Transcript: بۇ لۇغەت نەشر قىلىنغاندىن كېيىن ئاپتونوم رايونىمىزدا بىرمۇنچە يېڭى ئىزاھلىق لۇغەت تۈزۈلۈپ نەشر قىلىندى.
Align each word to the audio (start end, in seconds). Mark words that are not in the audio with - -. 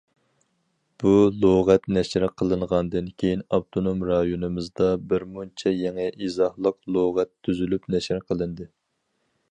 بۇ 1.01 1.11
لۇغەت 1.43 1.83
نەشر 1.97 2.23
قىلىنغاندىن 2.41 3.11
كېيىن 3.23 3.43
ئاپتونوم 3.57 4.01
رايونىمىزدا 4.11 4.87
بىرمۇنچە 5.13 5.75
يېڭى 5.77 6.09
ئىزاھلىق 6.29 6.79
لۇغەت 6.97 7.35
تۈزۈلۈپ 7.49 7.89
نەشر 7.97 8.27
قىلىندى. 8.31 8.69